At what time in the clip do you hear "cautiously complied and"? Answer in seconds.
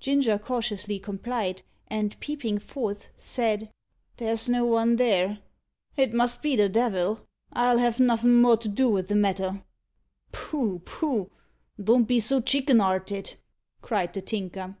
0.38-2.20